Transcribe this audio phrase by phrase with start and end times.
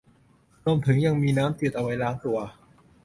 [0.65, 2.37] รวมถึงยังมีน้ำจืดเอาไว้ล้างตัว